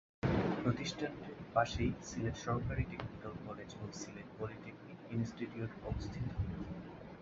[0.61, 6.25] প্রতিষ্ঠানটির পাশেই সিলেট সরকারি টেকনিক্যাল কলেজ ও সিলেট পলিটেকনিক ইনস্টিটিউট অবস্থিত।